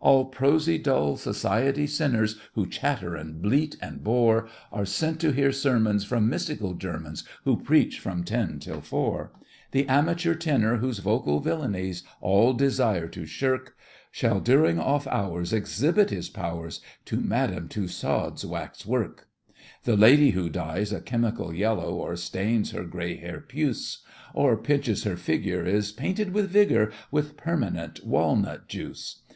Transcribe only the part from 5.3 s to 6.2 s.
hear sermons